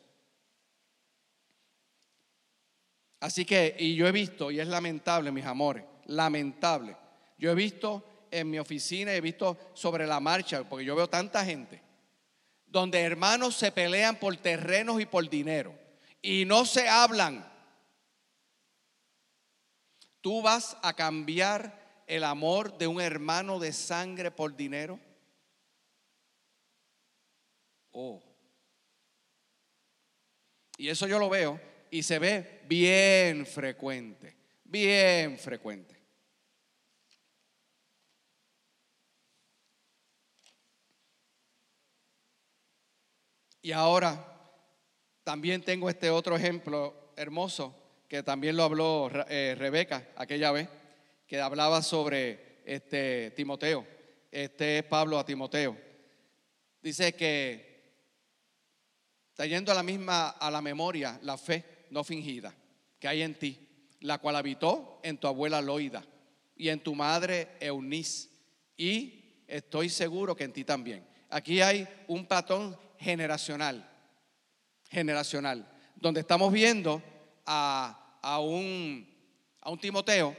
[3.21, 6.97] Así que, y yo he visto, y es lamentable, mis amores, lamentable.
[7.39, 11.45] Yo he visto en mi oficina, he visto sobre la marcha, porque yo veo tanta
[11.45, 11.81] gente,
[12.67, 15.75] donde hermanos se pelean por terrenos y por dinero,
[16.21, 17.51] y no se hablan.
[20.21, 24.99] ¿Tú vas a cambiar el amor de un hermano de sangre por dinero?
[27.93, 28.23] oh.
[30.77, 35.98] Y eso yo lo veo y se ve bien frecuente, bien frecuente.
[43.69, 44.25] Y ahora
[45.25, 47.77] también tengo este otro ejemplo hermoso
[48.09, 50.71] que también lo habló eh, Rebeca aquella vez,
[51.27, 53.87] que hablaba sobre este Timoteo.
[54.33, 55.77] Este es Pablo a Timoteo.
[56.81, 57.83] Dice que
[59.33, 62.55] está yendo a la misma a la memoria la fe no fingida
[62.99, 63.59] que hay en ti,
[64.01, 66.03] la cual habitó en tu abuela Loida
[66.57, 68.31] y en tu madre Eunice
[68.79, 71.07] y estoy seguro que en ti también.
[71.29, 73.89] Aquí hay un patrón generacional,
[74.91, 77.03] generacional, donde estamos viendo
[77.47, 79.09] a, a, un,
[79.61, 80.37] a un Timoteo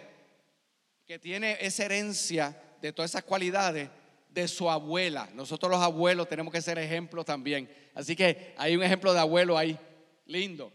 [1.05, 3.89] que tiene esa herencia de todas esas cualidades
[4.29, 5.29] de su abuela.
[5.33, 7.69] Nosotros los abuelos tenemos que ser ejemplos también.
[7.95, 9.77] Así que hay un ejemplo de abuelo ahí,
[10.25, 10.71] lindo.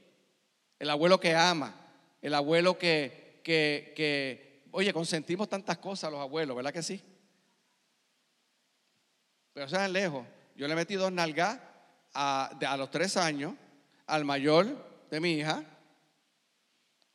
[0.79, 1.75] El abuelo que ama,
[2.21, 7.01] el abuelo que, que, que oye, consentimos tantas cosas a los abuelos, ¿verdad que sí?
[9.53, 10.27] Pero sean lejos.
[10.57, 11.61] Yo le metí dos nalgas
[12.15, 13.55] a, a los tres años
[14.07, 14.67] al mayor
[15.11, 15.65] de mi hija.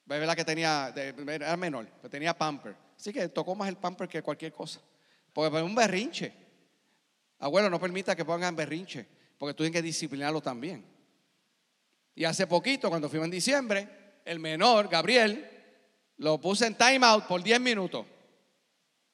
[0.05, 2.75] ¿Verdad que tenía, era menor, pero tenía pamper.
[2.97, 4.81] Así que tocó más el pamper que cualquier cosa.
[5.31, 6.33] Porque es un berrinche.
[7.39, 9.05] Abuelo, no permita que pongan berrinche,
[9.37, 10.83] porque tú tienes que disciplinarlo también.
[12.15, 13.87] Y hace poquito, cuando fuimos en diciembre,
[14.25, 15.49] el menor, Gabriel,
[16.17, 18.05] lo puse en time out por 10 minutos.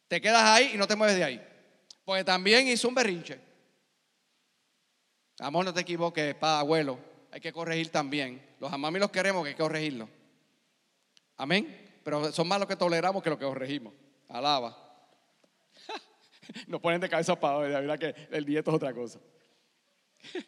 [0.08, 1.48] Te quedas ahí y no te mueves de ahí.
[2.04, 3.40] Porque también hizo un berrinche.
[5.40, 6.98] Amor, no te equivoques, para abuelo.
[7.32, 8.42] Hay que corregir también.
[8.60, 10.10] Los amamos y los queremos, que hay que corregirlos.
[11.38, 12.00] Amén.
[12.04, 13.94] Pero son más los que toleramos que los que corregimos.
[14.30, 14.78] Alaba.
[16.68, 17.72] Nos ponen de cabeza para hoy.
[17.72, 19.20] La verdad que el dieto es otra cosa.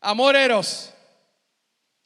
[0.00, 0.94] Amor eros.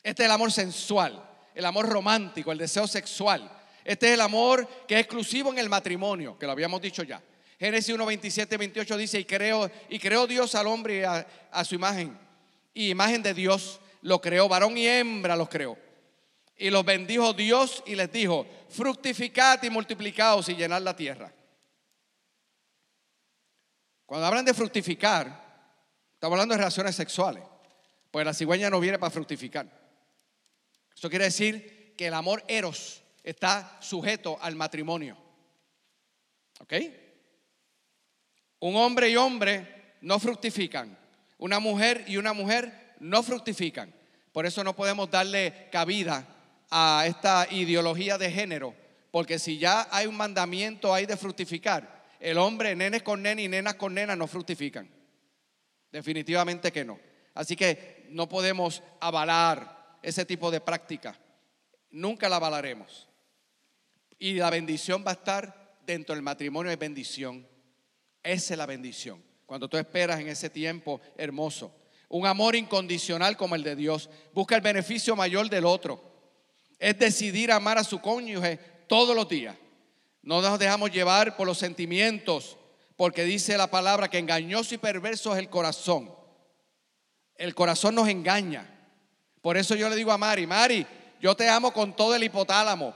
[0.02, 3.50] Este es el amor sensual, el amor romántico, el deseo sexual.
[3.84, 7.22] Este es el amor que es exclusivo en el matrimonio, que lo habíamos dicho ya.
[7.64, 11.74] Génesis 1, 27, 28 dice, y creó, y creó Dios al hombre a, a su
[11.74, 12.14] imagen.
[12.74, 15.78] Y imagen de Dios lo creó, varón y hembra los creó.
[16.58, 21.32] Y los bendijo Dios y les dijo, fructificad y multiplicaos y llenad la tierra.
[24.04, 25.24] Cuando hablan de fructificar,
[26.12, 27.44] estamos hablando de relaciones sexuales,
[28.10, 29.66] pues la cigüeña no viene para fructificar.
[30.94, 35.16] Eso quiere decir que el amor eros está sujeto al matrimonio.
[36.60, 36.74] ¿Ok?
[38.64, 40.96] Un hombre y hombre no fructifican.
[41.36, 43.92] Una mujer y una mujer no fructifican.
[44.32, 46.26] Por eso no podemos darle cabida
[46.70, 48.74] a esta ideología de género.
[49.10, 53.48] Porque si ya hay un mandamiento ahí de fructificar, el hombre, nenes con nenes y
[53.48, 54.88] nenas con nenas no fructifican.
[55.92, 56.98] Definitivamente que no.
[57.34, 61.14] Así que no podemos avalar ese tipo de práctica.
[61.90, 63.10] Nunca la avalaremos.
[64.18, 67.46] Y la bendición va a estar dentro del matrimonio de bendición.
[68.24, 69.22] Esa es la bendición.
[69.46, 71.72] Cuando tú esperas en ese tiempo hermoso.
[72.08, 74.08] Un amor incondicional como el de Dios.
[74.32, 76.02] Busca el beneficio mayor del otro.
[76.78, 78.58] Es decidir amar a su cónyuge
[78.88, 79.56] todos los días.
[80.22, 82.56] No nos dejamos llevar por los sentimientos,
[82.96, 86.10] porque dice la palabra que engañoso y perverso es el corazón.
[87.36, 88.70] El corazón nos engaña.
[89.42, 90.86] Por eso yo le digo a Mari, Mari,
[91.20, 92.94] yo te amo con todo el hipotálamo.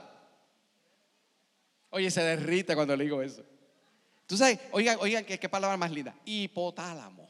[1.91, 3.43] Oye, se derrite cuando le digo eso.
[4.29, 6.13] Tú sabes, oigan, oigan, ¿qué, palabra más linda?
[6.23, 7.27] Hipotálamo.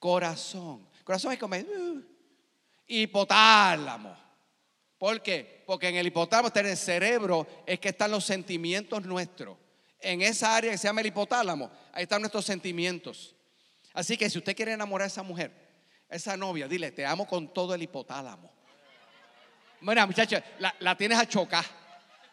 [0.00, 0.88] Corazón.
[1.04, 2.02] Corazón es como uh,
[2.88, 4.16] hipotálamo.
[4.98, 5.62] ¿Por qué?
[5.68, 9.56] Porque en el hipotálamo, en el cerebro, es que están los sentimientos nuestros.
[10.00, 13.36] En esa área que se llama el hipotálamo, ahí están nuestros sentimientos.
[13.92, 15.52] Así que si usted quiere enamorar a esa mujer,
[16.10, 18.50] esa novia, dile, te amo con todo el hipotálamo.
[19.80, 21.64] Mira, muchacha, la, la tienes a chocar.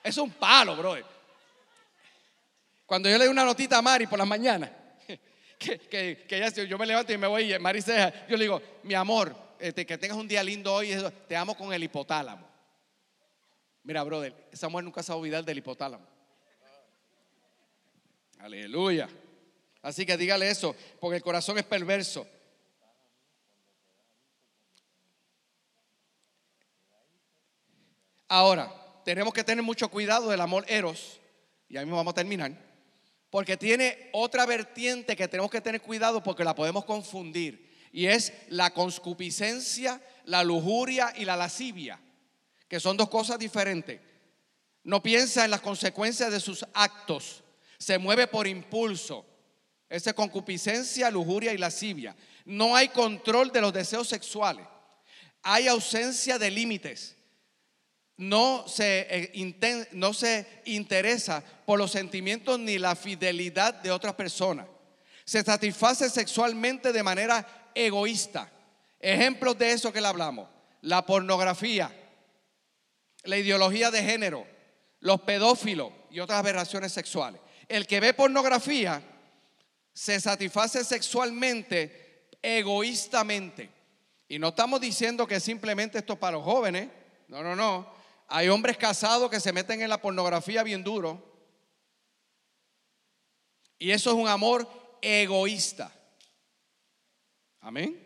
[0.04, 1.21] Es un palo, bro.
[2.92, 4.70] Cuando yo le doy una notita a Mari por las mañanas,
[5.58, 7.96] que, que, que ella, yo me levanto y me voy y Mari se
[8.28, 10.94] yo le digo, mi amor, este, que tengas un día lindo hoy,
[11.26, 12.46] te amo con el hipotálamo.
[13.84, 16.06] Mira, brother, esa mujer nunca se va a olvidar del hipotálamo.
[18.40, 19.08] Aleluya.
[19.82, 22.28] Así que dígale eso, porque el corazón es perverso.
[28.28, 28.70] Ahora,
[29.06, 31.22] tenemos que tener mucho cuidado del amor eros,
[31.70, 32.71] y ahí mismo vamos a terminar,
[33.32, 38.32] porque tiene otra vertiente que tenemos que tener cuidado porque la podemos confundir, y es
[38.50, 42.00] la conscupiscencia, la lujuria y la lascivia
[42.72, 44.00] que son dos cosas diferentes.
[44.86, 47.44] No piensa en las consecuencias de sus actos,
[47.78, 49.26] se mueve por impulso.
[49.90, 52.16] Esa concupiscencia, lujuria y lascivia.
[52.46, 54.66] No hay control de los deseos sexuales.
[55.44, 57.18] Hay ausencia de límites.
[58.22, 64.68] No se, eh, no se interesa por los sentimientos ni la fidelidad de otras personas.
[65.26, 68.52] Se satisface sexualmente de manera egoísta.
[69.00, 70.48] Ejemplos de eso que le hablamos.
[70.82, 71.92] La pornografía,
[73.24, 74.46] la ideología de género,
[75.00, 77.42] los pedófilos y otras aberraciones sexuales.
[77.68, 79.02] El que ve pornografía
[79.96, 83.72] se satisface sexualmente egoístamente.
[84.28, 86.88] Y no estamos diciendo que simplemente esto es para los jóvenes.
[87.28, 88.01] No, no, no.
[88.34, 91.22] Hay hombres casados que se meten en la pornografía bien duro.
[93.78, 94.66] Y eso es un amor
[95.02, 95.92] egoísta.
[97.60, 98.02] Amén.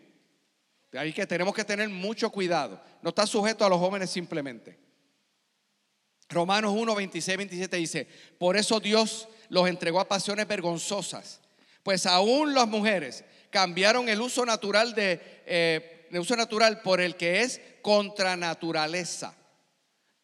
[0.90, 2.82] De ahí que tenemos que tener mucho cuidado.
[3.02, 4.76] No está sujeto a los jóvenes simplemente.
[6.28, 11.40] Romanos 1, 26, 27 dice, por eso Dios los entregó a pasiones vergonzosas,
[11.84, 17.14] pues aún las mujeres cambiaron el uso natural de, eh, el uso natural por el
[17.14, 19.36] que es contra naturaleza.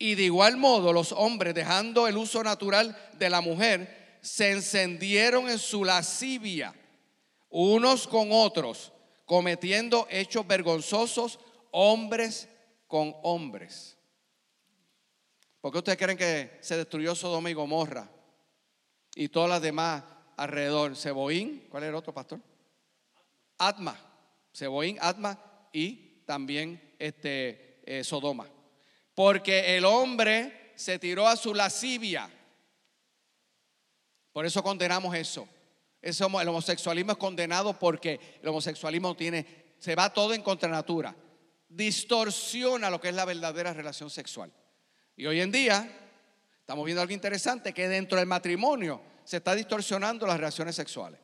[0.03, 5.49] Y de igual modo los hombres, dejando el uso natural de la mujer, se encendieron
[5.49, 6.75] en su lascivia
[7.51, 8.93] unos con otros,
[9.27, 11.39] cometiendo hechos vergonzosos
[11.71, 12.49] hombres
[12.89, 13.97] con hombres.
[15.61, 18.11] ¿Por qué ustedes creen que se destruyó Sodoma y Gomorra?
[19.15, 20.03] Y todas las demás
[20.37, 20.97] alrededor.
[20.97, 22.41] Seboín, ¿cuál era el otro pastor?
[23.57, 23.97] Atma.
[24.51, 25.39] Seboín, Atma
[25.73, 28.49] y también este, eh, Sodoma.
[29.15, 32.31] Porque el hombre se tiró a su lascivia.
[34.33, 35.49] Por eso condenamos eso.
[36.01, 41.15] El homosexualismo es condenado porque el homosexualismo tiene, se va todo en contranatura.
[41.69, 44.53] Distorsiona lo que es la verdadera relación sexual.
[45.17, 45.89] Y hoy en día
[46.59, 51.21] estamos viendo algo interesante, que dentro del matrimonio se está distorsionando las relaciones sexuales.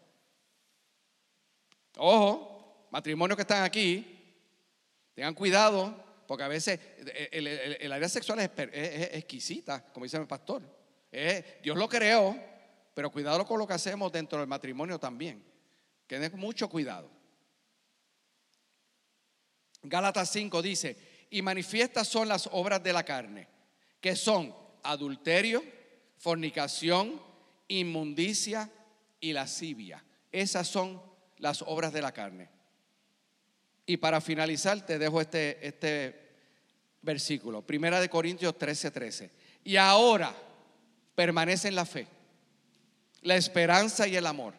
[1.96, 4.36] Ojo, matrimonios que están aquí,
[5.14, 6.78] tengan cuidado, porque a veces
[7.32, 8.50] el, área sexual es,
[9.14, 10.62] exquisita, como dice el pastor.
[11.62, 12.38] Dios lo creó,
[12.92, 15.42] pero cuidado con lo que hacemos dentro del matrimonio también.
[16.06, 17.10] Tienen mucho cuidado.
[19.82, 20.98] Gálatas 5 dice,
[21.30, 23.48] y manifiestas son las obras de la carne
[23.98, 25.64] que son adulterio,
[26.18, 27.22] fornicación,
[27.68, 28.70] inmundicia
[29.18, 30.04] y lascivia.
[30.30, 31.00] Esas son
[31.38, 32.57] las obras de la carne.
[33.88, 36.28] Y para finalizar te dejo este, este
[37.00, 39.30] versículo, Primera de Corintios 13, 13.
[39.64, 40.36] Y ahora
[41.14, 42.06] permanecen la fe,
[43.22, 44.52] la esperanza y el amor.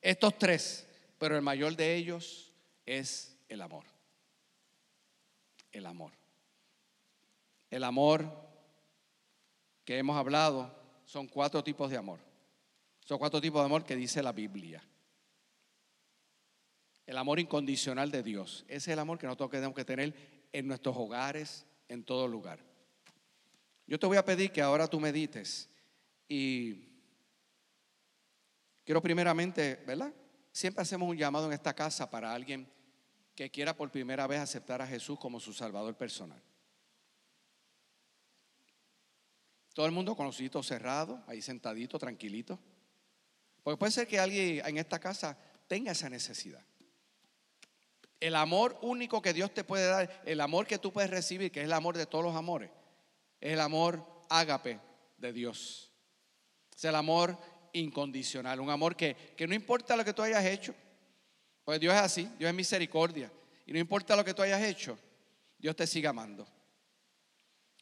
[0.00, 0.86] Estos tres,
[1.18, 2.52] pero el mayor de ellos
[2.86, 3.84] es el amor.
[5.72, 6.12] El amor.
[7.70, 8.32] El amor
[9.84, 10.72] que hemos hablado
[11.04, 12.20] son cuatro tipos de amor.
[13.04, 14.80] Son cuatro tipos de amor que dice la Biblia.
[17.08, 18.66] El amor incondicional de Dios.
[18.68, 20.14] Ese es el amor que nosotros tenemos que tener
[20.52, 22.58] en nuestros hogares, en todo lugar.
[23.86, 25.70] Yo te voy a pedir que ahora tú medites
[26.28, 26.86] y
[28.84, 30.12] quiero primeramente, ¿verdad?
[30.52, 32.70] Siempre hacemos un llamado en esta casa para alguien
[33.34, 36.42] que quiera por primera vez aceptar a Jesús como su Salvador personal.
[39.72, 40.36] Todo el mundo con los
[40.66, 42.58] cerrados, ahí sentadito, tranquilito.
[43.62, 46.62] Porque puede ser que alguien en esta casa tenga esa necesidad.
[48.20, 51.60] El amor único que Dios te puede dar, el amor que tú puedes recibir, que
[51.60, 52.70] es el amor de todos los amores,
[53.40, 54.80] es el amor ágape
[55.16, 55.92] de Dios.
[56.76, 57.38] Es el amor
[57.72, 60.74] incondicional, un amor que, que no importa lo que tú hayas hecho,
[61.64, 63.30] pues Dios es así, Dios es misericordia,
[63.66, 64.98] y no importa lo que tú hayas hecho,
[65.58, 66.46] Dios te sigue amando.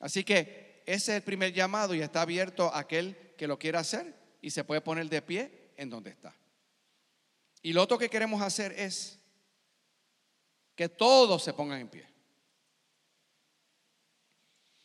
[0.01, 3.80] Así que ese es el primer llamado y está abierto a aquel que lo quiera
[3.80, 6.34] hacer y se puede poner de pie en donde está.
[7.62, 9.18] Y lo otro que queremos hacer es
[10.77, 12.07] que todos se pongan en pie.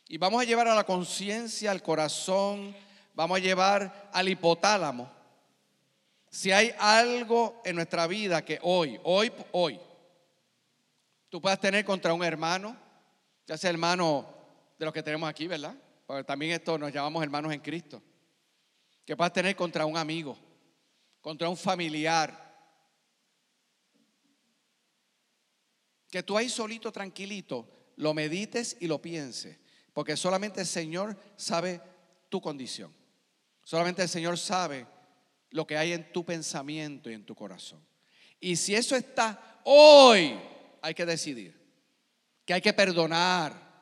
[0.08, 2.74] Y vamos a llevar a la conciencia, al corazón,
[3.14, 5.10] vamos a llevar al hipotálamo.
[6.30, 9.78] Si hay algo en nuestra vida que hoy, hoy, hoy,
[11.28, 12.76] tú puedas tener contra un hermano,
[13.46, 14.26] ya sea hermano
[14.78, 15.76] de los que tenemos aquí, ¿verdad?
[16.26, 18.02] también esto nos llamamos hermanos en Cristo.
[19.04, 20.36] Que puedas tener contra un amigo,
[21.20, 22.41] contra un familiar.
[26.12, 29.58] Que tú ahí solito, tranquilito, lo medites y lo pienses.
[29.92, 31.80] Porque solamente el Señor sabe
[32.28, 32.94] tu condición.
[33.64, 34.86] Solamente el Señor sabe
[35.50, 37.84] lo que hay en tu pensamiento y en tu corazón.
[38.38, 40.38] Y si eso está hoy,
[40.82, 41.60] hay que decidir
[42.44, 43.72] que hay que perdonar,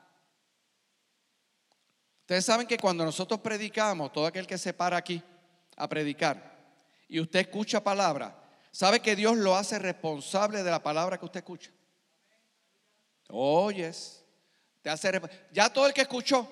[2.20, 5.20] Ustedes saben que cuando nosotros predicamos, todo aquel que se para aquí
[5.76, 6.60] a predicar
[7.08, 8.40] y usted escucha palabra,
[8.72, 11.70] ¿Sabe que Dios lo hace responsable de la palabra que usted escucha?
[13.32, 14.24] Oyes.
[14.82, 15.20] Te hace
[15.52, 16.48] ya todo el que escuchó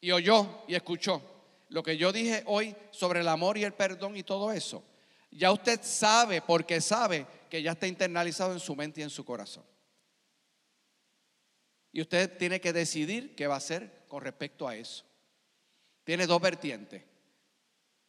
[0.00, 1.22] y oyó y escuchó
[1.70, 4.82] lo que yo dije hoy sobre el amor y el perdón y todo eso,
[5.30, 9.24] ya usted sabe, porque sabe que ya está internalizado en su mente y en su
[9.24, 9.64] corazón.
[11.92, 15.04] Y usted tiene que decidir qué va a hacer con respecto a eso.
[16.04, 17.04] Tiene dos vertientes.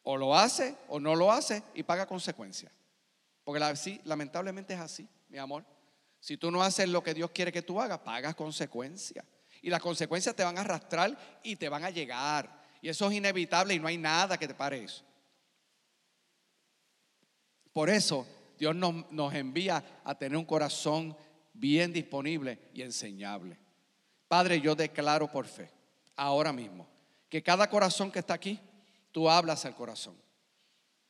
[0.03, 2.71] O lo hace o no lo hace y paga consecuencias.
[3.43, 5.63] Porque sí, lamentablemente es así, mi amor.
[6.21, 9.25] Si tú no haces lo que Dios quiere que tú hagas, pagas consecuencias.
[9.63, 12.63] Y las consecuencias te van a arrastrar y te van a llegar.
[12.79, 15.03] Y eso es inevitable y no hay nada que te pare eso.
[17.73, 21.17] Por eso Dios nos, nos envía a tener un corazón
[21.53, 23.57] bien disponible y enseñable.
[24.27, 25.71] Padre, yo declaro por fe,
[26.15, 26.87] ahora mismo,
[27.29, 28.59] que cada corazón que está aquí,
[29.11, 30.15] tú hablas al corazón.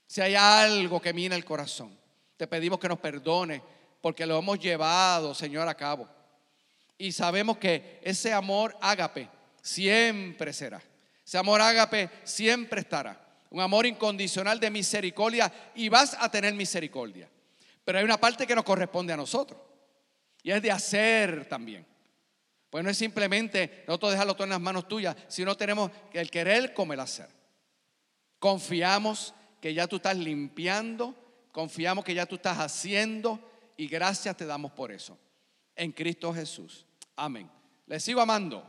[0.08, 1.98] Si hay algo que mina el corazón,
[2.38, 3.62] te pedimos que nos perdone
[4.02, 6.10] porque lo hemos llevado, Señor, a cabo.
[6.98, 9.30] Y sabemos que ese amor ágape
[9.62, 10.82] siempre será.
[11.26, 13.20] Ese amor ágape siempre estará.
[13.52, 17.30] Un amor incondicional de misericordia y vas a tener misericordia.
[17.84, 19.60] Pero hay una parte que nos corresponde a nosotros.
[20.44, 21.86] Y es de hacer también.
[22.70, 26.74] Pues no es simplemente nosotros dejarlo todo en las manos tuyas, sino tenemos el querer
[26.74, 27.28] como el hacer.
[28.40, 31.14] Confiamos que ya tú estás limpiando,
[31.52, 33.51] confiamos que ya tú estás haciendo
[33.82, 35.18] y gracias te damos por eso.
[35.76, 36.86] En Cristo Jesús.
[37.16, 37.50] Amén.
[37.88, 38.64] Les sigo amando.